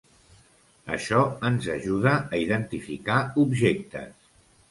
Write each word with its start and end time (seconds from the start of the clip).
Això 0.95 1.19
ens 1.49 1.67
ajuda 1.75 2.13
a 2.37 2.41
identificar 2.45 3.21
objectes. 3.45 4.11